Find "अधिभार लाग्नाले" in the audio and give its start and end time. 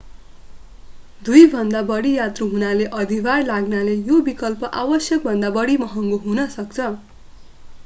3.01-3.95